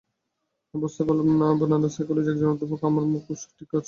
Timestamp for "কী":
3.59-3.65